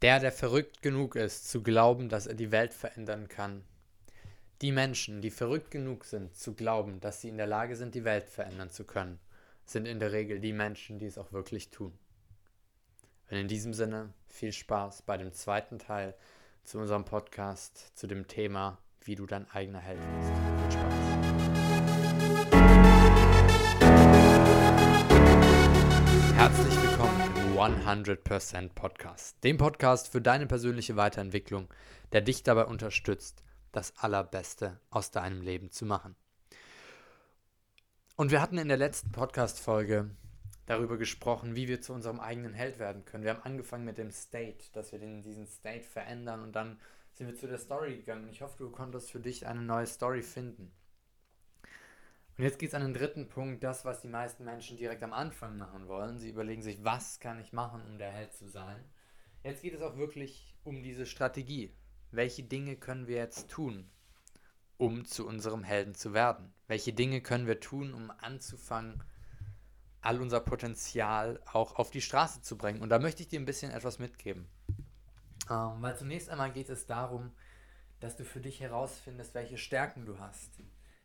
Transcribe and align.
Der, 0.00 0.20
der 0.20 0.30
verrückt 0.30 0.80
genug 0.80 1.16
ist, 1.16 1.50
zu 1.50 1.60
glauben, 1.60 2.08
dass 2.08 2.28
er 2.28 2.34
die 2.34 2.52
Welt 2.52 2.72
verändern 2.72 3.26
kann. 3.26 3.64
Die 4.62 4.70
Menschen, 4.70 5.20
die 5.20 5.30
verrückt 5.30 5.72
genug 5.72 6.04
sind, 6.04 6.36
zu 6.36 6.54
glauben, 6.54 7.00
dass 7.00 7.20
sie 7.20 7.28
in 7.28 7.36
der 7.36 7.48
Lage 7.48 7.74
sind, 7.74 7.96
die 7.96 8.04
Welt 8.04 8.28
verändern 8.28 8.70
zu 8.70 8.84
können, 8.84 9.18
sind 9.64 9.86
in 9.86 9.98
der 9.98 10.12
Regel 10.12 10.38
die 10.38 10.52
Menschen, 10.52 11.00
die 11.00 11.06
es 11.06 11.18
auch 11.18 11.32
wirklich 11.32 11.70
tun. 11.70 11.98
Und 13.28 13.38
in 13.38 13.48
diesem 13.48 13.74
Sinne 13.74 14.14
viel 14.28 14.52
Spaß 14.52 15.02
bei 15.02 15.16
dem 15.16 15.32
zweiten 15.32 15.80
Teil 15.80 16.14
zu 16.62 16.78
unserem 16.78 17.04
Podcast 17.04 17.98
zu 17.98 18.06
dem 18.06 18.28
Thema, 18.28 18.78
wie 19.00 19.16
du 19.16 19.26
dein 19.26 19.50
eigener 19.50 19.80
Held 19.80 19.98
bist. 19.98 20.30
Viel 20.60 20.70
Spaß. 20.78 20.94
Herzlich 26.36 26.82
willkommen 26.82 27.17
100% 27.58 28.68
Podcast, 28.74 29.42
dem 29.42 29.56
Podcast 29.56 30.12
für 30.12 30.20
deine 30.20 30.46
persönliche 30.46 30.94
Weiterentwicklung, 30.94 31.66
der 32.12 32.20
dich 32.20 32.44
dabei 32.44 32.66
unterstützt, 32.66 33.42
das 33.72 33.96
Allerbeste 33.96 34.78
aus 34.90 35.10
deinem 35.10 35.42
Leben 35.42 35.72
zu 35.72 35.84
machen. 35.84 36.14
Und 38.14 38.30
wir 38.30 38.40
hatten 38.40 38.58
in 38.58 38.68
der 38.68 38.76
letzten 38.76 39.10
Podcast-Folge 39.10 40.08
darüber 40.66 40.98
gesprochen, 40.98 41.56
wie 41.56 41.66
wir 41.66 41.80
zu 41.80 41.94
unserem 41.94 42.20
eigenen 42.20 42.54
Held 42.54 42.78
werden 42.78 43.04
können. 43.04 43.24
Wir 43.24 43.34
haben 43.34 43.42
angefangen 43.42 43.84
mit 43.84 43.98
dem 43.98 44.12
State, 44.12 44.66
dass 44.72 44.92
wir 44.92 45.00
den, 45.00 45.24
diesen 45.24 45.48
State 45.48 45.82
verändern 45.82 46.44
und 46.44 46.52
dann 46.54 46.78
sind 47.14 47.26
wir 47.26 47.34
zu 47.34 47.48
der 47.48 47.58
Story 47.58 47.96
gegangen. 47.96 48.28
Ich 48.28 48.40
hoffe, 48.40 48.56
du 48.58 48.70
konntest 48.70 49.10
für 49.10 49.18
dich 49.18 49.48
eine 49.48 49.62
neue 49.62 49.88
Story 49.88 50.22
finden. 50.22 50.70
Und 52.38 52.44
jetzt 52.44 52.60
geht 52.60 52.68
es 52.68 52.74
an 52.74 52.82
den 52.82 52.94
dritten 52.94 53.28
Punkt, 53.28 53.64
das, 53.64 53.84
was 53.84 54.00
die 54.00 54.06
meisten 54.06 54.44
Menschen 54.44 54.76
direkt 54.76 55.02
am 55.02 55.12
Anfang 55.12 55.58
machen 55.58 55.88
wollen. 55.88 56.18
Sie 56.18 56.30
überlegen 56.30 56.62
sich, 56.62 56.84
was 56.84 57.18
kann 57.18 57.40
ich 57.40 57.52
machen, 57.52 57.82
um 57.84 57.98
der 57.98 58.12
Held 58.12 58.32
zu 58.32 58.48
sein. 58.48 58.84
Jetzt 59.42 59.62
geht 59.62 59.74
es 59.74 59.82
auch 59.82 59.96
wirklich 59.96 60.54
um 60.62 60.84
diese 60.84 61.04
Strategie. 61.04 61.74
Welche 62.12 62.44
Dinge 62.44 62.76
können 62.76 63.08
wir 63.08 63.16
jetzt 63.16 63.50
tun, 63.50 63.90
um 64.76 65.04
zu 65.04 65.26
unserem 65.26 65.64
Helden 65.64 65.96
zu 65.96 66.14
werden? 66.14 66.54
Welche 66.68 66.92
Dinge 66.92 67.22
können 67.22 67.48
wir 67.48 67.58
tun, 67.58 67.92
um 67.92 68.12
anzufangen, 68.12 69.02
all 70.00 70.20
unser 70.20 70.38
Potenzial 70.38 71.42
auch 71.52 71.74
auf 71.74 71.90
die 71.90 72.00
Straße 72.00 72.40
zu 72.40 72.56
bringen. 72.56 72.82
Und 72.82 72.90
da 72.90 73.00
möchte 73.00 73.20
ich 73.20 73.28
dir 73.28 73.40
ein 73.40 73.46
bisschen 73.46 73.72
etwas 73.72 73.98
mitgeben. 73.98 74.46
Ähm, 75.50 75.82
weil 75.82 75.96
zunächst 75.96 76.30
einmal 76.30 76.52
geht 76.52 76.68
es 76.68 76.86
darum, 76.86 77.32
dass 77.98 78.16
du 78.16 78.24
für 78.24 78.40
dich 78.40 78.60
herausfindest, 78.60 79.34
welche 79.34 79.58
Stärken 79.58 80.06
du 80.06 80.20
hast, 80.20 80.60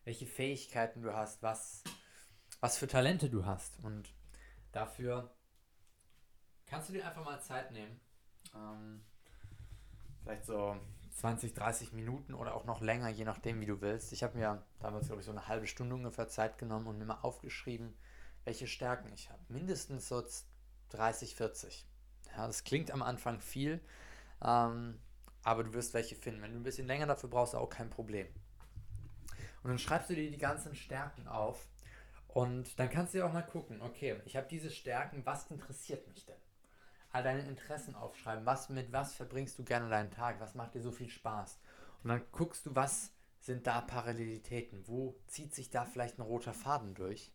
welche 0.06 0.26
Fähigkeiten 0.26 1.02
du 1.02 1.14
hast, 1.14 1.42
was, 1.44 1.84
was 2.60 2.78
für 2.78 2.88
Talente 2.88 3.30
du 3.30 3.46
hast. 3.46 3.80
Und 3.84 4.14
dafür 4.72 5.34
kannst 6.66 6.90
du 6.90 6.94
dir 6.94 7.06
einfach 7.08 7.24
mal 7.24 7.42
Zeit 7.42 7.72
nehmen. 7.72 8.00
Ähm, 8.56 9.04
vielleicht 10.22 10.46
so 10.46 10.78
20, 11.16 11.54
30 11.54 11.94
Minuten 11.94 12.34
oder 12.34 12.56
auch 12.56 12.66
noch 12.66 12.82
länger, 12.82 13.10
je 13.10 13.24
nachdem, 13.24 13.62
wie 13.62 13.66
du 13.66 13.82
willst. 13.82 14.12
Ich 14.14 14.24
habe 14.24 14.38
mir 14.38 14.66
damals, 14.80 15.08
glaube 15.08 15.22
ich, 15.22 15.26
so 15.26 15.32
eine 15.32 15.48
halbe 15.48 15.68
Stunde 15.68 15.96
ungefähr 15.96 16.28
Zeit 16.28 16.58
genommen 16.58 16.88
und 16.88 16.98
mir 16.98 17.06
mal 17.06 17.22
aufgeschrieben, 17.22 17.94
welche 18.46 18.68
Stärken 18.68 19.12
ich 19.14 19.30
habe. 19.30 19.42
Mindestens 19.48 20.08
so 20.08 20.24
30, 20.90 21.36
40. 21.36 21.86
Ja, 22.36 22.48
das 22.48 22.64
klingt 22.64 22.92
am 22.92 23.04
Anfang 23.04 23.40
viel, 23.40 23.80
ähm, 24.44 25.00
aber 25.44 25.64
du 25.64 25.74
wirst 25.74 25.94
welche 25.94 26.16
finden. 26.16 26.42
Wenn 26.42 26.54
du 26.54 26.60
ein 26.60 26.64
bisschen 26.64 26.88
länger 26.88 27.06
dafür 27.06 27.30
brauchst, 27.30 27.56
auch 27.56 27.70
kein 27.70 27.90
Problem. 27.90 28.28
Und 29.64 29.70
dann 29.70 29.80
schreibst 29.80 30.10
du 30.10 30.16
dir 30.16 30.30
die 30.30 30.38
ganzen 30.38 30.76
Stärken 30.76 31.28
auf 31.28 31.68
und 32.28 32.80
dann 32.80 32.90
kannst 32.90 33.14
du 33.14 33.20
dir 33.20 33.26
auch 33.26 33.34
mal 33.34 33.44
gucken, 33.44 33.82
okay, 33.82 34.20
ich 34.26 34.36
habe 34.36 34.48
diese 34.50 34.70
Stärken, 34.70 35.26
was 35.26 35.50
interessiert 35.50 36.08
mich 36.08 36.26
denn? 36.26 36.36
All 37.12 37.24
deine 37.24 37.48
Interessen 37.48 37.96
aufschreiben, 37.96 38.46
was 38.46 38.70
mit 38.70 38.92
was 38.92 39.14
verbringst 39.14 39.58
du 39.60 39.64
gerne 39.64 39.90
deinen 39.90 40.12
Tag, 40.12 40.40
was 40.40 40.56
macht 40.56 40.74
dir 40.74 40.82
so 40.82 40.92
viel 40.92 41.10
Spaß? 41.10 41.60
Und 42.04 42.10
dann 42.10 42.24
guckst 42.32 42.66
du, 42.66 42.76
was 42.76 43.12
sind 43.40 43.68
da 43.68 43.82
Parallelitäten, 43.82 44.88
wo 44.88 45.16
zieht 45.28 45.54
sich 45.54 45.70
da 45.70 45.86
vielleicht 45.86 46.18
ein 46.18 46.24
roter 46.24 46.54
Faden 46.54 46.96
durch? 46.96 47.32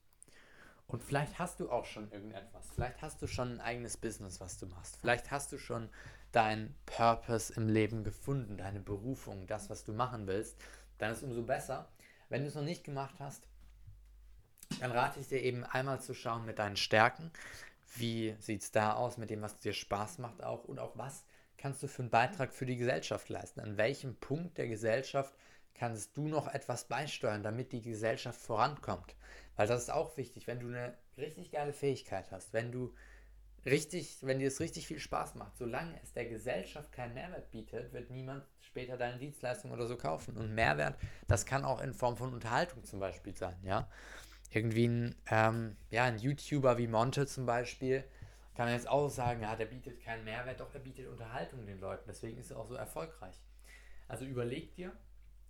Und 0.89 1.05
vielleicht 1.05 1.39
hast 1.39 1.61
du 1.61 1.71
auch 1.71 1.85
schon 1.85 2.11
irgendetwas. 2.11 2.67
Vielleicht 2.75 3.03
hast 3.03 3.21
du 3.21 3.27
schon 3.27 3.53
ein 3.53 3.61
eigenes 3.61 3.99
Business, 3.99 4.41
was 4.41 4.59
du 4.59 4.67
machst. 4.67 4.97
Vielleicht 4.97 5.31
hast 5.31 5.53
du 5.53 5.59
schon 5.59 5.91
deinen 6.33 6.75
Purpose 6.87 7.53
im 7.55 7.69
Leben 7.69 8.05
gefunden, 8.05 8.57
deine 8.57 8.81
Berufung, 8.81 9.47
das, 9.47 9.69
was 9.69 9.85
du 9.85 9.93
machen 9.93 10.27
willst. 10.27 10.57
Dann 10.97 11.13
ist 11.13 11.23
umso 11.23 11.43
besser. 11.43 11.89
Wenn 12.29 12.43
du 12.43 12.49
es 12.49 12.55
noch 12.55 12.63
nicht 12.63 12.85
gemacht 12.85 13.17
hast, 13.19 13.47
dann 14.81 14.93
rate 14.93 15.21
ich 15.21 15.29
dir 15.29 15.43
eben 15.43 15.65
einmal 15.65 16.01
zu 16.01 16.15
schauen 16.15 16.45
mit 16.45 16.59
deinen 16.59 16.77
Stärken. 16.77 17.31
Wie 17.97 18.37
sieht 18.39 18.63
es 18.63 18.71
da 18.71 18.93
aus 18.95 19.17
mit 19.17 19.31
dem, 19.31 19.43
was 19.43 19.59
dir 19.59 19.73
Spaß 19.73 20.19
macht 20.19 20.43
auch 20.43 20.65
und 20.65 20.79
auch 20.79 20.97
was 20.97 21.25
kannst 21.59 21.83
du 21.83 21.89
für 21.89 22.03
einen 22.03 22.11
Beitrag 22.11 22.53
für 22.53 22.67
die 22.67 22.77
Gesellschaft 22.77 23.29
leisten? 23.29 23.61
An 23.61 23.77
welchem 23.77 24.17
Punkt 24.17 24.57
der 24.57 24.69
Gesellschaft 24.69 25.35
kannst 25.75 26.17
du 26.17 26.29
noch 26.29 26.47
etwas 26.49 26.85
beisteuern, 26.85 27.43
damit 27.43 27.73
die 27.73 27.83
Gesellschaft 27.83 28.41
vorankommt? 28.41 29.15
Weil 29.57 29.67
das 29.67 29.83
ist 29.83 29.91
auch 29.91 30.17
wichtig, 30.17 30.47
wenn 30.47 30.61
du 30.61 30.69
eine 30.69 30.97
richtig 31.17 31.51
geile 31.51 31.73
Fähigkeit 31.73 32.31
hast, 32.31 32.53
wenn 32.53 32.71
du 32.73 32.95
richtig, 33.71 34.19
wenn 34.23 34.39
dir 34.39 34.49
es 34.49 34.61
richtig 34.61 34.87
viel 34.87 34.99
Spaß 34.99 35.35
macht, 35.35 35.57
solange 35.57 36.01
es 36.03 36.13
der 36.13 36.27
Gesellschaft 36.27 36.93
keinen 36.93 37.15
Mehrwert 37.15 37.51
bietet, 37.51 37.93
wird 37.93 38.11
niemand 38.11 38.45
später 38.61 38.97
deine 38.97 39.19
Dienstleistung 39.19 39.71
oder 39.71 39.87
so 39.87 39.97
kaufen. 39.97 40.37
Und 40.37 40.55
Mehrwert, 40.55 40.99
das 41.27 41.47
kann 41.47 41.65
auch 41.65 41.81
in 41.81 41.95
Form 41.95 42.17
von 42.17 42.33
Unterhaltung 42.33 42.85
zum 42.85 43.01
Beispiel 43.01 43.37
sein, 43.37 43.57
ja. 43.63 43.89
Irgendwie 44.51 44.89
ein, 44.89 45.15
ähm, 45.31 45.77
ja, 45.91 46.05
ein 46.05 46.19
YouTuber 46.19 46.79
wie 46.79 46.87
Monte 46.87 47.27
zum 47.27 47.45
Beispiel, 47.47 48.05
kann 48.55 48.67
man 48.67 48.75
jetzt 48.75 48.89
auch 48.89 49.09
sagen, 49.09 49.43
ja, 49.43 49.55
der 49.55 49.67
bietet 49.67 50.03
keinen 50.03 50.25
Mehrwert, 50.25 50.61
doch 50.61 50.75
er 50.75 50.81
bietet 50.81 51.07
Unterhaltung 51.07 51.65
den 51.67 51.79
Leuten. 51.79 52.05
Deswegen 52.09 52.39
ist 52.39 52.51
er 52.51 52.59
auch 52.59 52.67
so 52.67 52.75
erfolgreich. 52.75 53.37
Also 54.09 54.25
überleg 54.25 54.75
dir, 54.75 54.93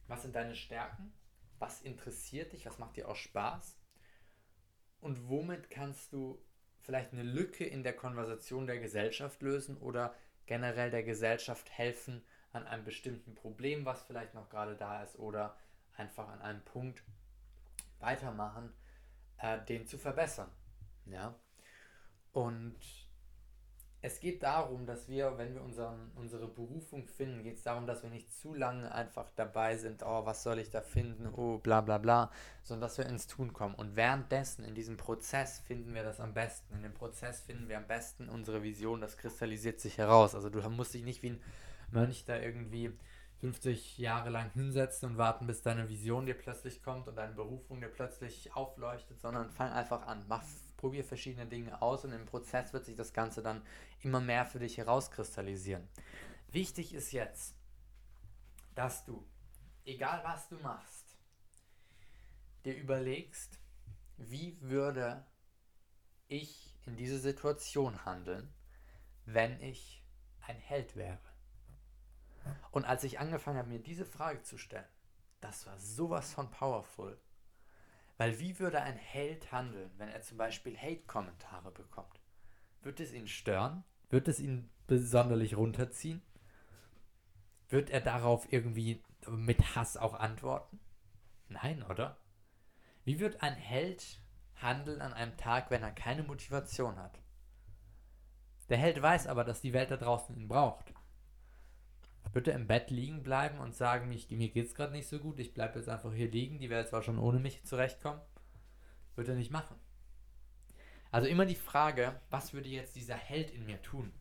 was 0.09 0.23
sind 0.23 0.35
deine 0.35 0.55
Stärken, 0.55 1.13
was 1.59 1.81
interessiert 1.81 2.53
dich, 2.53 2.67
was 2.67 2.79
macht 2.79 2.97
dir 2.97 3.09
auch 3.09 3.17
Spaß 3.17 3.79
und 5.01 5.29
womit 5.29 5.71
kannst 5.71 6.13
du 6.13 6.39
vielleicht 6.81 7.13
eine 7.13 7.23
Lücke 7.23 7.65
in 7.65 7.83
der 7.83 7.95
Konversation 7.95 8.67
der 8.67 8.79
Gesellschaft 8.79 9.43
lösen 9.43 9.77
oder 9.79 10.15
generell 10.47 10.91
der 10.91 11.03
Gesellschaft 11.03 11.71
helfen 11.71 12.25
an 12.53 12.67
einem 12.67 12.85
bestimmten 12.85 13.35
Problem, 13.35 13.85
was 13.85 14.03
vielleicht 14.03 14.35
noch 14.35 14.49
gerade 14.49 14.75
da 14.77 15.03
ist 15.03 15.19
oder 15.19 15.57
einfach 15.97 16.29
an 16.29 16.41
einem 16.41 16.63
Punkt 16.63 17.03
weitermachen, 18.01 18.73
äh, 19.39 19.59
den 19.67 19.87
zu 19.87 19.99
verbessern. 19.99 20.51
Ja. 21.07 21.35
Und 22.33 22.79
es 24.01 24.21
geht 24.21 24.45
darum, 24.45 24.87
dass 24.87 25.09
wir, 25.09 25.37
wenn 25.39 25.55
wir 25.55 25.63
unseren, 25.63 26.13
unsere 26.15 26.47
Berufung 26.47 27.09
finden, 27.09 27.43
geht 27.43 27.57
es 27.57 27.65
darum, 27.65 27.87
dass 27.87 28.05
wir 28.05 28.11
nicht 28.11 28.33
zu 28.33 28.55
lange 28.55 28.93
einfach 28.93 29.29
dabei 29.35 29.77
sind, 29.77 30.05
oh, 30.05 30.25
was 30.25 30.45
soll 30.45 30.61
ich 30.61 30.71
da 30.71 30.81
finden, 30.81 31.27
oh, 31.35 31.59
bla 31.59 31.81
bla 31.81 31.99
bla, 31.99 32.31
sondern 32.63 32.89
dass 32.89 32.99
wir 32.99 33.07
ins 33.07 33.27
Tun 33.27 33.53
kommen. 33.53 33.75
Und 33.75 33.97
währenddessen, 33.97 34.65
in 34.65 34.77
diesem 34.77 34.97
Prozess, 34.97 35.59
finden 35.61 35.95
wir 35.95 36.05
das 36.05 36.21
am 36.21 36.33
besten. 36.33 36.77
In 36.77 36.83
dem 36.83 36.95
Prozess 36.95 37.41
finden 37.41 37.69
wir 37.69 37.77
am 37.77 37.89
besten 37.89 38.29
unsere 38.29 38.63
Vision, 38.63 39.01
das 39.01 39.17
kristallisiert 39.17 39.81
sich 39.81 39.99
heraus. 39.99 40.37
Also 40.37 40.49
du 40.49 40.61
musst 40.71 40.95
dich 40.95 41.03
nicht 41.03 41.23
wie 41.25 41.31
ein 41.31 41.43
Mönch 41.91 42.25
da 42.25 42.39
irgendwie 42.39 42.93
50 43.41 43.99
Jahre 43.99 44.31
lang 44.31 44.51
hinsetzen 44.53 45.11
und 45.11 45.19
warten, 45.19 45.47
bis 45.49 45.63
deine 45.63 45.89
Vision 45.89 46.27
dir 46.27 46.35
plötzlich 46.35 46.83
kommt 46.83 47.09
und 47.09 47.17
deine 47.17 47.35
Berufung 47.35 47.81
dir 47.81 47.89
plötzlich 47.89 48.55
aufleuchtet, 48.55 49.21
sondern 49.21 49.51
fang 49.51 49.73
einfach 49.73 50.07
an, 50.07 50.25
mach 50.29 50.43
probier 50.79 51.05
verschiedene 51.05 51.47
Dinge 51.47 51.83
aus 51.83 52.07
und 52.07 52.13
im 52.13 52.25
Prozess 52.25 52.73
wird 52.73 52.87
sich 52.87 52.97
das 52.97 53.13
Ganze 53.13 53.43
dann 53.43 53.63
immer 54.01 54.21
mehr 54.21 54.47
für 54.47 54.61
dich 54.61 54.79
herauskristallisieren. 54.79 55.87
Wichtig 56.51 56.95
ist 56.95 57.13
jetzt, 57.13 57.55
dass 58.75 59.05
du, 59.05 59.27
egal 59.85 60.23
was 60.25 60.49
du 60.49 60.57
machst, 60.61 61.19
dir 62.65 62.75
überlegst, 62.75 63.59
wie 64.17 64.59
würde 64.63 65.27
ich 66.29 66.75
in 66.87 66.97
dieser 66.97 67.19
Situation 67.19 68.05
handeln, 68.05 68.53
wenn 69.27 69.61
ich 69.61 70.03
ein 70.41 70.57
Held 70.57 70.97
wäre. 70.97 71.19
Und 72.71 72.85
als 72.85 73.05
ich 73.05 73.19
angefangen 73.19 73.59
habe, 73.59 73.69
mir 73.69 73.81
diese 73.81 74.07
Frage 74.07 74.43
zu 74.43 74.57
stellen, 74.57 74.89
das 75.41 75.67
war 75.67 75.79
sowas 75.79 76.33
von 76.33 76.51
powerful. 76.51 77.21
Weil 78.19 78.39
wie 78.41 78.59
würde 78.59 78.83
ein 78.83 78.97
Held 78.97 79.53
handeln, 79.53 79.91
wenn 79.97 80.09
er 80.09 80.23
zum 80.23 80.37
Beispiel 80.39 80.77
Hate-Kommentare 80.77 81.71
bekommt? 81.71 82.21
Wird 82.83 83.01
es 83.01 83.13
ihn 83.13 83.29
stören? 83.29 83.85
Wird 84.11 84.27
es 84.27 84.41
ihn 84.41 84.69
besonderlich 84.89 85.57
runterziehen? 85.57 86.21
Wird 87.69 87.91
er 87.91 88.01
darauf 88.01 88.53
irgendwie 88.53 89.03
mit 89.29 89.77
Hass 89.77 89.97
auch 89.97 90.15
antworten? 90.15 90.81
Nein, 91.49 91.83
oder? 91.85 92.19
Wie 93.05 93.21
wird 93.21 93.43
ein 93.43 93.55
Held 93.55 94.21
handeln 94.57 95.01
an 95.01 95.13
einem 95.13 95.37
Tag, 95.37 95.71
wenn 95.71 95.83
er 95.83 95.93
keine 95.93 96.25
Motivation 96.25 96.97
hat? 96.97 97.21
Der 98.69 98.79
Held 98.79 99.01
weiß 99.01 99.29
aber, 99.29 99.45
dass 99.45 99.61
die 99.61 99.73
Welt 99.73 99.93
da 99.93 99.97
draußen 99.97 100.37
ihn 100.37 100.49
braucht. 100.49 100.93
Er 102.35 102.55
im 102.55 102.67
Bett 102.67 102.91
liegen 102.91 103.23
bleiben 103.23 103.59
und 103.59 103.75
sagen, 103.75 104.09
mich, 104.09 104.31
mir 104.31 104.55
es 104.57 104.75
gerade 104.75 104.93
nicht 104.93 105.09
so 105.09 105.19
gut, 105.19 105.39
ich 105.39 105.55
bleibe 105.55 105.79
jetzt 105.79 105.89
einfach 105.89 106.13
hier 106.13 106.31
liegen, 106.31 106.59
die 106.59 106.71
Welt 106.71 106.89
zwar 106.89 107.03
schon 107.03 107.19
ohne 107.19 107.41
mich 107.41 107.65
zurechtkommen? 107.65 108.21
Wird 109.17 109.29
er 109.29 109.35
nicht 109.35 109.51
machen. 109.51 109.77
Also 111.11 111.27
immer 111.27 111.47
die 111.47 111.55
Frage, 111.55 112.21
was 112.31 112.53
würde 112.53 112.69
jetzt 112.69 112.97
dieser 112.97 113.17
Held 113.17 113.51
in 113.51 113.65
mir 113.65 113.81
tun? 113.83 114.13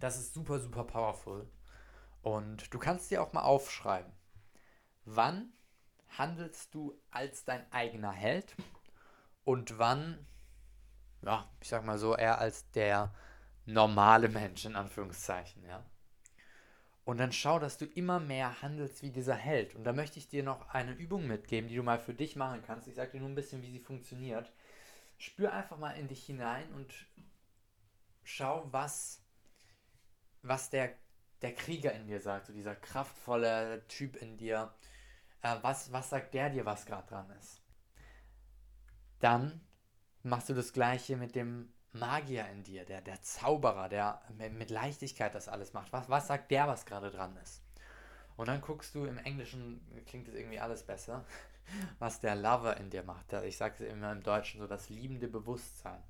Das 0.00 0.18
ist 0.18 0.34
super, 0.34 0.58
super 0.58 0.84
powerful. 0.84 1.48
Und 2.22 2.72
du 2.74 2.78
kannst 2.78 3.10
dir 3.10 3.22
auch 3.22 3.32
mal 3.32 3.42
aufschreiben, 3.42 4.12
wann 5.04 5.52
handelst 6.18 6.74
du 6.74 7.00
als 7.10 7.44
dein 7.44 7.70
eigener 7.72 8.12
Held 8.12 8.56
und 9.44 9.78
wann, 9.78 10.26
ja, 11.22 11.50
ich 11.60 11.68
sag 11.68 11.84
mal 11.84 11.98
so, 11.98 12.16
eher 12.16 12.38
als 12.38 12.70
der 12.72 13.14
normale 13.64 14.28
Mensch 14.28 14.64
in 14.64 14.76
Anführungszeichen, 14.76 15.64
ja. 15.64 15.84
Und 17.04 17.18
dann 17.18 17.32
schau, 17.32 17.58
dass 17.58 17.78
du 17.78 17.84
immer 17.84 18.20
mehr 18.20 18.62
handelst 18.62 19.02
wie 19.02 19.10
dieser 19.10 19.34
Held. 19.34 19.74
Und 19.74 19.84
da 19.84 19.92
möchte 19.92 20.18
ich 20.18 20.28
dir 20.28 20.44
noch 20.44 20.68
eine 20.68 20.92
Übung 20.92 21.26
mitgeben, 21.26 21.68
die 21.68 21.74
du 21.74 21.82
mal 21.82 21.98
für 21.98 22.14
dich 22.14 22.36
machen 22.36 22.62
kannst. 22.64 22.86
Ich 22.86 22.94
sage 22.94 23.12
dir 23.12 23.20
nur 23.20 23.28
ein 23.28 23.34
bisschen, 23.34 23.62
wie 23.62 23.72
sie 23.72 23.80
funktioniert. 23.80 24.52
Spür 25.18 25.52
einfach 25.52 25.78
mal 25.78 25.92
in 25.92 26.06
dich 26.06 26.24
hinein 26.24 26.72
und 26.74 26.92
schau, 28.22 28.68
was, 28.70 29.20
was 30.42 30.70
der, 30.70 30.96
der 31.42 31.54
Krieger 31.54 31.92
in 31.92 32.06
dir 32.06 32.20
sagt, 32.20 32.46
so 32.46 32.52
dieser 32.52 32.76
kraftvolle 32.76 33.84
Typ 33.88 34.16
in 34.16 34.36
dir. 34.36 34.72
Äh, 35.42 35.56
was, 35.62 35.92
was 35.92 36.10
sagt 36.10 36.34
der 36.34 36.50
dir, 36.50 36.64
was 36.64 36.86
gerade 36.86 37.08
dran 37.08 37.30
ist? 37.40 37.62
Dann 39.18 39.60
machst 40.22 40.48
du 40.48 40.54
das 40.54 40.72
gleiche 40.72 41.16
mit 41.16 41.34
dem 41.34 41.72
Magier 41.92 42.48
in 42.48 42.62
dir, 42.62 42.84
der, 42.84 43.02
der 43.02 43.20
Zauberer, 43.20 43.88
der 43.88 44.22
mit 44.36 44.70
Leichtigkeit 44.70 45.34
das 45.34 45.48
alles 45.48 45.72
macht. 45.72 45.92
Was, 45.92 46.08
was 46.08 46.26
sagt 46.26 46.50
der, 46.50 46.66
was 46.66 46.86
gerade 46.86 47.10
dran 47.10 47.36
ist? 47.42 47.62
Und 48.36 48.48
dann 48.48 48.62
guckst 48.62 48.94
du, 48.94 49.04
im 49.04 49.18
Englischen 49.18 49.80
klingt 50.06 50.26
es 50.28 50.34
irgendwie 50.34 50.58
alles 50.58 50.82
besser, 50.84 51.24
was 51.98 52.20
der 52.20 52.34
Lover 52.34 52.76
in 52.78 52.90
dir 52.90 53.02
macht. 53.02 53.32
Ich 53.44 53.56
sage 53.56 53.74
es 53.84 53.92
immer 53.92 54.12
im 54.12 54.22
Deutschen 54.22 54.60
so, 54.60 54.66
das 54.66 54.88
liebende 54.88 55.28
Bewusstsein. 55.28 56.02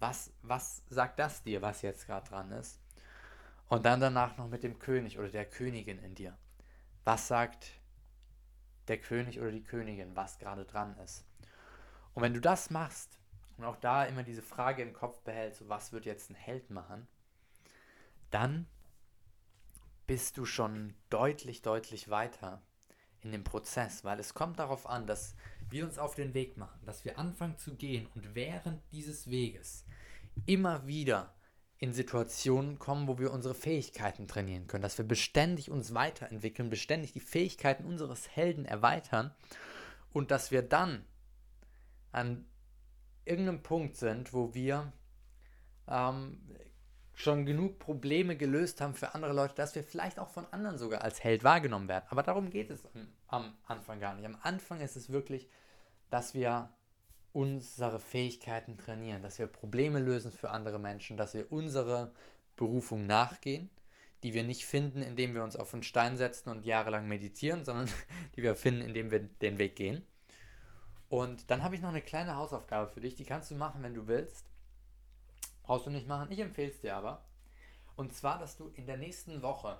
Was, 0.00 0.32
was 0.42 0.82
sagt 0.88 1.18
das 1.18 1.42
dir, 1.42 1.60
was 1.60 1.82
jetzt 1.82 2.06
gerade 2.06 2.28
dran 2.28 2.50
ist? 2.52 2.80
Und 3.68 3.84
dann 3.84 4.00
danach 4.00 4.38
noch 4.38 4.48
mit 4.48 4.62
dem 4.62 4.78
König 4.78 5.18
oder 5.18 5.28
der 5.28 5.44
Königin 5.44 5.98
in 5.98 6.14
dir. 6.14 6.36
Was 7.04 7.28
sagt 7.28 7.72
der 8.86 8.98
König 8.98 9.40
oder 9.40 9.50
die 9.50 9.62
Königin, 9.62 10.16
was 10.16 10.38
gerade 10.38 10.64
dran 10.64 10.96
ist? 11.04 11.24
Und 12.14 12.22
wenn 12.22 12.32
du 12.32 12.40
das 12.40 12.70
machst, 12.70 13.18
und 13.58 13.64
auch 13.64 13.76
da 13.76 14.04
immer 14.04 14.22
diese 14.22 14.42
Frage 14.42 14.82
im 14.82 14.92
Kopf 14.92 15.20
behältst, 15.20 15.58
so 15.58 15.68
was 15.68 15.92
wird 15.92 16.06
jetzt 16.06 16.30
ein 16.30 16.36
Held 16.36 16.70
machen, 16.70 17.06
dann 18.30 18.66
bist 20.06 20.38
du 20.38 20.44
schon 20.44 20.94
deutlich, 21.10 21.60
deutlich 21.60 22.08
weiter 22.08 22.62
in 23.20 23.32
dem 23.32 23.44
Prozess, 23.44 24.04
weil 24.04 24.20
es 24.20 24.32
kommt 24.32 24.58
darauf 24.58 24.88
an, 24.88 25.06
dass 25.06 25.34
wir 25.68 25.84
uns 25.84 25.98
auf 25.98 26.14
den 26.14 26.34
Weg 26.34 26.56
machen, 26.56 26.80
dass 26.86 27.04
wir 27.04 27.18
anfangen 27.18 27.58
zu 27.58 27.74
gehen 27.74 28.08
und 28.14 28.34
während 28.34 28.80
dieses 28.92 29.28
Weges 29.28 29.84
immer 30.46 30.86
wieder 30.86 31.34
in 31.78 31.92
Situationen 31.92 32.78
kommen, 32.78 33.06
wo 33.06 33.18
wir 33.18 33.32
unsere 33.32 33.54
Fähigkeiten 33.54 34.26
trainieren 34.28 34.66
können, 34.66 34.82
dass 34.82 34.98
wir 34.98 35.06
beständig 35.06 35.70
uns 35.70 35.94
weiterentwickeln, 35.94 36.70
beständig 36.70 37.12
die 37.12 37.20
Fähigkeiten 37.20 37.84
unseres 37.84 38.28
Helden 38.28 38.64
erweitern 38.64 39.34
und 40.12 40.30
dass 40.30 40.50
wir 40.50 40.62
dann 40.62 41.04
an 42.12 42.46
irgendeinem 43.28 43.62
Punkt 43.62 43.96
sind, 43.96 44.32
wo 44.32 44.54
wir 44.54 44.92
ähm, 45.86 46.40
schon 47.14 47.46
genug 47.46 47.78
Probleme 47.78 48.36
gelöst 48.36 48.80
haben 48.80 48.94
für 48.94 49.14
andere 49.14 49.32
Leute, 49.32 49.54
dass 49.54 49.74
wir 49.74 49.82
vielleicht 49.82 50.18
auch 50.18 50.28
von 50.28 50.46
anderen 50.52 50.78
sogar 50.78 51.02
als 51.02 51.22
Held 51.22 51.42
wahrgenommen 51.42 51.88
werden. 51.88 52.04
Aber 52.10 52.22
darum 52.22 52.50
geht 52.50 52.70
es 52.70 52.82
am 53.26 53.56
Anfang 53.66 53.98
gar 53.98 54.14
nicht. 54.14 54.24
Am 54.24 54.38
Anfang 54.42 54.80
ist 54.80 54.96
es 54.96 55.10
wirklich, 55.10 55.48
dass 56.10 56.34
wir 56.34 56.72
unsere 57.32 57.98
Fähigkeiten 57.98 58.78
trainieren, 58.78 59.22
dass 59.22 59.38
wir 59.38 59.46
Probleme 59.46 59.98
lösen 59.98 60.32
für 60.32 60.50
andere 60.50 60.78
Menschen, 60.78 61.16
dass 61.16 61.34
wir 61.34 61.50
unsere 61.50 62.12
Berufung 62.56 63.06
nachgehen, 63.06 63.68
die 64.22 64.34
wir 64.34 64.44
nicht 64.44 64.64
finden, 64.64 65.02
indem 65.02 65.34
wir 65.34 65.42
uns 65.42 65.56
auf 65.56 65.74
einen 65.74 65.82
Stein 65.82 66.16
setzen 66.16 66.50
und 66.50 66.64
jahrelang 66.64 67.08
meditieren, 67.08 67.64
sondern 67.64 67.88
die 68.36 68.42
wir 68.42 68.54
finden, 68.54 68.82
indem 68.82 69.10
wir 69.10 69.20
den 69.20 69.58
Weg 69.58 69.76
gehen. 69.76 70.04
Und 71.08 71.50
dann 71.50 71.62
habe 71.62 71.74
ich 71.74 71.80
noch 71.80 71.88
eine 71.88 72.02
kleine 72.02 72.36
Hausaufgabe 72.36 72.90
für 72.90 73.00
dich, 73.00 73.14
die 73.14 73.24
kannst 73.24 73.50
du 73.50 73.54
machen, 73.54 73.82
wenn 73.82 73.94
du 73.94 74.06
willst. 74.06 74.44
Brauchst 75.62 75.86
du 75.86 75.90
nicht 75.90 76.06
machen, 76.06 76.30
ich 76.30 76.38
empfehle 76.38 76.70
es 76.70 76.80
dir 76.80 76.96
aber. 76.96 77.24
Und 77.96 78.14
zwar, 78.14 78.38
dass 78.38 78.56
du 78.56 78.68
in 78.74 78.86
der 78.86 78.96
nächsten 78.96 79.42
Woche, 79.42 79.78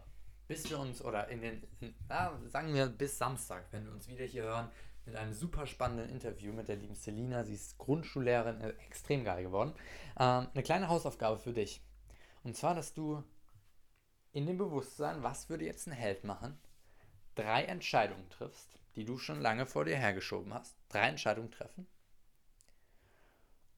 bis 0.49 0.69
wir 0.71 0.79
uns, 0.79 1.03
oder 1.03 1.29
in 1.29 1.41
den, 1.41 1.63
ja, 2.09 2.39
sagen 2.47 2.75
wir 2.75 2.87
bis 2.87 3.19
Samstag, 3.19 3.67
wenn 3.71 3.85
wir 3.85 3.93
uns 3.93 4.09
wieder 4.09 4.25
hier 4.25 4.45
hören, 4.45 4.71
mit 5.09 5.17
einem 5.17 5.33
super 5.33 5.67
spannenden 5.67 6.11
Interview 6.11 6.53
mit 6.53 6.69
der 6.69 6.77
lieben 6.77 6.95
Selina. 6.95 7.45
Sie 7.45 7.55
ist 7.55 7.79
Grundschullehrerin, 7.79 8.61
äh, 8.61 8.71
extrem 8.87 9.25
geil 9.25 9.43
geworden. 9.43 9.73
Ähm, 10.19 10.49
eine 10.53 10.63
kleine 10.63 10.89
Hausaufgabe 10.89 11.39
für 11.39 11.53
dich. 11.53 11.83
Und 12.43 12.57
zwar, 12.57 12.75
dass 12.75 12.93
du 12.93 13.23
in 14.33 14.47
dem 14.47 14.59
Bewusstsein, 14.59 15.23
was 15.23 15.49
würde 15.49 15.65
jetzt 15.65 15.87
ein 15.87 15.93
Held 15.93 16.25
machen, 16.25 16.59
drei 17.35 17.65
Entscheidungen 17.65 18.29
triffst, 18.29 18.78
die 18.97 19.05
du 19.05 19.19
schon 19.19 19.41
lange 19.41 19.67
vor 19.67 19.85
dir 19.85 19.97
hergeschoben 19.97 20.53
hast. 20.55 20.77
Drei 20.89 21.09
Entscheidungen 21.09 21.51
treffen 21.51 21.87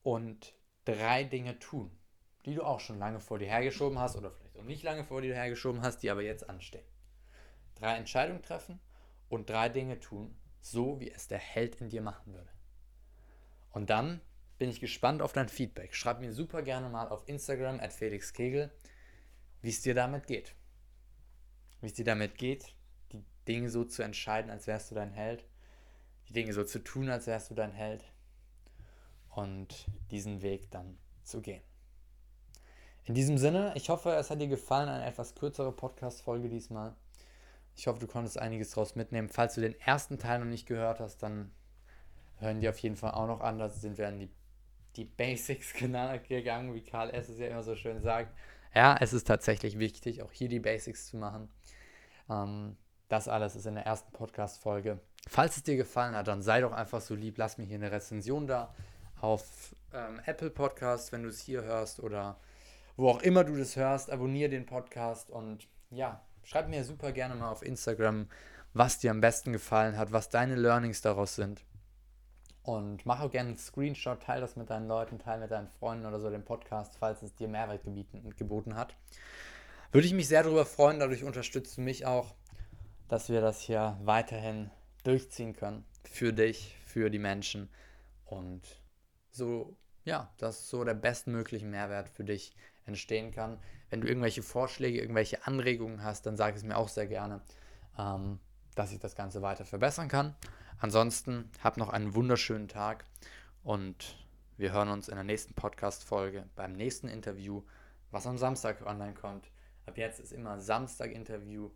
und 0.02 0.54
drei 0.84 1.24
Dinge 1.24 1.58
tun, 1.58 1.90
die 2.46 2.54
du 2.54 2.62
auch 2.62 2.80
schon 2.80 2.98
lange 2.98 3.20
vor 3.20 3.38
dir 3.38 3.48
hergeschoben 3.48 3.98
hast 3.98 4.16
oder 4.16 4.30
vielleicht 4.30 4.56
auch 4.58 4.64
nicht 4.64 4.82
lange 4.82 5.04
vor 5.04 5.22
dir 5.22 5.34
hergeschoben 5.34 5.82
hast, 5.82 6.02
die 6.02 6.10
aber 6.10 6.22
jetzt 6.22 6.48
anstehen. 6.48 6.86
Drei 7.74 7.96
Entscheidungen 7.96 8.42
treffen 8.42 8.80
und 9.28 9.48
drei 9.48 9.68
Dinge 9.68 10.00
tun, 10.00 10.36
so 10.60 11.00
wie 11.00 11.10
es 11.10 11.28
der 11.28 11.38
Held 11.38 11.76
in 11.76 11.88
dir 11.88 12.02
machen 12.02 12.34
würde. 12.34 12.50
Und 13.70 13.90
dann 13.90 14.20
bin 14.58 14.68
ich 14.68 14.80
gespannt 14.80 15.22
auf 15.22 15.32
dein 15.32 15.48
Feedback. 15.48 15.94
Schreib 15.94 16.20
mir 16.20 16.32
super 16.32 16.62
gerne 16.62 16.88
mal 16.88 17.08
auf 17.08 17.26
Instagram 17.28 17.80
at 17.80 17.92
Felix 17.92 18.32
Kegel, 18.32 18.70
wie 19.62 19.70
es 19.70 19.80
dir 19.80 19.94
damit 19.94 20.26
geht. 20.26 20.54
Wie 21.80 21.86
es 21.86 21.94
dir 21.94 22.04
damit 22.04 22.36
geht, 22.36 22.74
Dinge 23.50 23.68
so 23.68 23.84
zu 23.84 24.02
entscheiden, 24.02 24.50
als 24.50 24.66
wärst 24.66 24.90
du 24.90 24.94
dein 24.94 25.10
Held, 25.10 25.44
die 26.28 26.32
Dinge 26.32 26.52
so 26.52 26.64
zu 26.64 26.78
tun, 26.78 27.10
als 27.10 27.26
wärst 27.26 27.50
du 27.50 27.54
dein 27.54 27.72
Held 27.72 28.04
und 29.34 29.86
diesen 30.10 30.42
Weg 30.42 30.70
dann 30.70 30.98
zu 31.24 31.40
gehen. 31.40 31.62
In 33.04 33.14
diesem 33.14 33.38
Sinne, 33.38 33.72
ich 33.74 33.88
hoffe, 33.88 34.10
es 34.12 34.30
hat 34.30 34.40
dir 34.40 34.46
gefallen, 34.46 34.88
eine 34.88 35.04
etwas 35.04 35.34
kürzere 35.34 35.72
Podcast-Folge 35.72 36.48
diesmal. 36.48 36.94
Ich 37.74 37.86
hoffe, 37.86 37.98
du 37.98 38.06
konntest 38.06 38.38
einiges 38.38 38.70
daraus 38.70 38.94
mitnehmen. 38.94 39.28
Falls 39.28 39.54
du 39.54 39.60
den 39.60 39.78
ersten 39.80 40.18
Teil 40.18 40.38
noch 40.38 40.46
nicht 40.46 40.66
gehört 40.66 41.00
hast, 41.00 41.18
dann 41.22 41.50
hören 42.38 42.60
die 42.60 42.68
auf 42.68 42.78
jeden 42.78 42.96
Fall 42.96 43.12
auch 43.12 43.26
noch 43.26 43.40
an. 43.40 43.58
Da 43.58 43.68
sind 43.68 43.98
wir 43.98 44.06
an 44.06 44.18
die, 44.18 44.30
die 44.96 45.06
Basics 45.06 45.72
gegangen, 46.28 46.74
wie 46.74 46.82
Karl 46.82 47.10
S. 47.10 47.28
es 47.28 47.38
ja 47.38 47.48
immer 47.48 47.62
so 47.62 47.74
schön 47.74 48.00
sagt. 48.00 48.32
Ja, 48.74 48.96
es 49.00 49.12
ist 49.12 49.26
tatsächlich 49.26 49.78
wichtig, 49.78 50.22
auch 50.22 50.30
hier 50.30 50.48
die 50.48 50.60
Basics 50.60 51.06
zu 51.06 51.16
machen. 51.16 51.50
Ähm, 52.28 52.76
das 53.10 53.26
alles 53.28 53.56
ist 53.56 53.66
in 53.66 53.74
der 53.74 53.84
ersten 53.84 54.12
Podcast-Folge. 54.12 55.00
Falls 55.28 55.56
es 55.56 55.64
dir 55.64 55.76
gefallen 55.76 56.14
hat, 56.14 56.28
dann 56.28 56.42
sei 56.42 56.60
doch 56.60 56.72
einfach 56.72 57.00
so 57.00 57.14
lieb, 57.14 57.36
lass 57.38 57.58
mir 57.58 57.64
hier 57.64 57.76
eine 57.76 57.90
Rezension 57.90 58.46
da 58.46 58.72
auf 59.20 59.74
ähm, 59.92 60.20
Apple 60.24 60.50
Podcast, 60.50 61.10
wenn 61.12 61.24
du 61.24 61.28
es 61.28 61.40
hier 61.40 61.62
hörst 61.62 62.00
oder 62.00 62.36
wo 62.96 63.08
auch 63.08 63.20
immer 63.20 63.42
du 63.42 63.56
das 63.56 63.74
hörst. 63.74 64.10
Abonniere 64.10 64.48
den 64.50 64.64
Podcast 64.64 65.28
und 65.28 65.66
ja, 65.90 66.20
schreib 66.44 66.68
mir 66.68 66.84
super 66.84 67.10
gerne 67.10 67.34
mal 67.34 67.50
auf 67.50 67.62
Instagram, 67.62 68.28
was 68.74 69.00
dir 69.00 69.10
am 69.10 69.20
besten 69.20 69.52
gefallen 69.52 69.98
hat, 69.98 70.12
was 70.12 70.28
deine 70.28 70.54
Learnings 70.54 71.02
daraus 71.02 71.34
sind. 71.34 71.64
Und 72.62 73.04
mach 73.06 73.20
auch 73.20 73.30
gerne 73.32 73.48
einen 73.48 73.58
Screenshot, 73.58 74.22
teile 74.22 74.42
das 74.42 74.54
mit 74.54 74.70
deinen 74.70 74.86
Leuten, 74.86 75.18
teile 75.18 75.42
mit 75.42 75.50
deinen 75.50 75.68
Freunden 75.68 76.06
oder 76.06 76.20
so 76.20 76.30
den 76.30 76.44
Podcast, 76.44 76.94
falls 76.96 77.22
es 77.22 77.34
dir 77.34 77.48
Mehrwert 77.48 77.82
geboten 78.36 78.76
hat. 78.76 78.94
Würde 79.90 80.06
ich 80.06 80.14
mich 80.14 80.28
sehr 80.28 80.44
darüber 80.44 80.64
freuen, 80.64 81.00
dadurch 81.00 81.24
unterstützt 81.24 81.76
du 81.76 81.80
mich 81.80 82.06
auch 82.06 82.36
dass 83.10 83.28
wir 83.28 83.40
das 83.40 83.60
hier 83.60 83.98
weiterhin 84.04 84.70
durchziehen 85.02 85.52
können. 85.52 85.84
Für 86.04 86.32
dich, 86.32 86.76
für 86.86 87.10
die 87.10 87.18
Menschen. 87.18 87.68
Und 88.24 88.62
so, 89.30 89.76
ja, 90.04 90.32
dass 90.38 90.70
so 90.70 90.84
der 90.84 90.94
bestmögliche 90.94 91.66
Mehrwert 91.66 92.08
für 92.08 92.22
dich 92.22 92.54
entstehen 92.86 93.32
kann. 93.32 93.58
Wenn 93.88 94.00
du 94.00 94.06
irgendwelche 94.06 94.44
Vorschläge, 94.44 95.00
irgendwelche 95.00 95.44
Anregungen 95.44 96.04
hast, 96.04 96.24
dann 96.24 96.36
sag 96.36 96.54
es 96.54 96.62
mir 96.62 96.76
auch 96.76 96.88
sehr 96.88 97.08
gerne, 97.08 97.42
ähm, 97.98 98.38
dass 98.76 98.92
ich 98.92 99.00
das 99.00 99.16
Ganze 99.16 99.42
weiter 99.42 99.64
verbessern 99.64 100.06
kann. 100.06 100.36
Ansonsten 100.78 101.50
hab 101.64 101.78
noch 101.78 101.88
einen 101.88 102.14
wunderschönen 102.14 102.68
Tag 102.68 103.04
und 103.64 104.24
wir 104.56 104.70
hören 104.72 104.88
uns 104.88 105.08
in 105.08 105.16
der 105.16 105.24
nächsten 105.24 105.54
Podcast-Folge 105.54 106.48
beim 106.54 106.74
nächsten 106.74 107.08
Interview, 107.08 107.64
was 108.12 108.28
am 108.28 108.38
Samstag 108.38 108.86
online 108.86 109.14
kommt. 109.14 109.50
Ab 109.86 109.98
jetzt 109.98 110.20
ist 110.20 110.32
immer 110.32 110.60
Samstag-Interview 110.60 111.70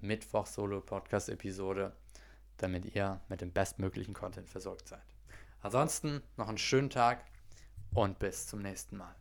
Mittwoch 0.00 0.46
Solo-Podcast-Episode, 0.46 1.92
damit 2.58 2.94
ihr 2.94 3.20
mit 3.28 3.40
dem 3.40 3.52
bestmöglichen 3.52 4.14
Content 4.14 4.48
versorgt 4.48 4.88
seid. 4.88 5.02
Ansonsten 5.60 6.22
noch 6.36 6.48
einen 6.48 6.58
schönen 6.58 6.90
Tag 6.90 7.24
und 7.94 8.18
bis 8.18 8.46
zum 8.46 8.60
nächsten 8.60 8.96
Mal. 8.96 9.14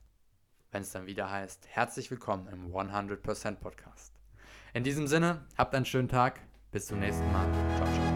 Wenn 0.72 0.81
es 0.81 0.91
dann 0.91 1.07
wieder 1.07 1.31
heißt, 1.31 1.67
herzlich 1.69 2.12
willkommen 2.12 2.48
im 2.48 2.74
100% 2.74 3.55
Podcast. 3.55 4.13
In 4.74 4.84
diesem 4.84 5.07
Sinne, 5.07 5.46
habt 5.57 5.74
einen 5.74 5.86
schönen 5.86 6.10
Tag. 6.10 6.41
Bis 6.72 6.88
zum 6.88 7.00
nächsten 7.00 7.31
Mal. 7.31 7.48
Ciao, 7.77 7.88
ciao. 7.93 8.07